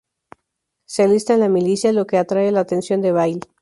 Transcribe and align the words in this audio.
Se 0.87 1.03
alista 1.03 1.35
en 1.35 1.41
la 1.41 1.47
milicia, 1.47 1.93
lo 1.93 2.07
que 2.07 2.17
atrae 2.17 2.51
la 2.51 2.61
atención 2.61 3.03
de 3.03 3.11
Vail. 3.11 3.39